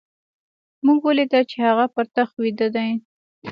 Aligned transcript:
موږ 0.85 0.99
وليدل 1.07 1.43
چې 1.51 1.57
هغه 1.67 1.85
پر 1.93 2.05
تخت 2.15 2.35
ويده 2.37 2.67
دی. 2.75 2.87